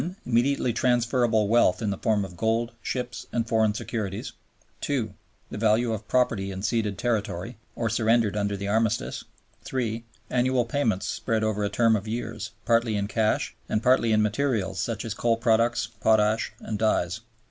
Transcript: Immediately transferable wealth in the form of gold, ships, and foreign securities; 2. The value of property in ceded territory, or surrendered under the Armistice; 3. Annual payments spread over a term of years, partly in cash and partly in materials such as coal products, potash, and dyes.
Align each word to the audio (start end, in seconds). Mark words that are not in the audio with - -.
Immediately 0.25 0.73
transferable 0.73 1.47
wealth 1.47 1.79
in 1.79 1.91
the 1.91 1.97
form 1.99 2.25
of 2.25 2.35
gold, 2.35 2.71
ships, 2.81 3.27
and 3.31 3.47
foreign 3.47 3.75
securities; 3.75 4.31
2. 4.81 5.13
The 5.51 5.59
value 5.59 5.93
of 5.93 6.07
property 6.07 6.49
in 6.49 6.63
ceded 6.63 6.97
territory, 6.97 7.59
or 7.75 7.87
surrendered 7.87 8.35
under 8.35 8.57
the 8.57 8.67
Armistice; 8.67 9.23
3. 9.61 10.03
Annual 10.31 10.65
payments 10.65 11.07
spread 11.07 11.43
over 11.43 11.63
a 11.63 11.69
term 11.69 11.95
of 11.95 12.07
years, 12.07 12.49
partly 12.65 12.95
in 12.95 13.07
cash 13.07 13.55
and 13.69 13.83
partly 13.83 14.11
in 14.11 14.23
materials 14.23 14.79
such 14.79 15.05
as 15.05 15.13
coal 15.13 15.37
products, 15.37 15.89
potash, 15.99 16.51
and 16.59 16.79
dyes. 16.79 17.19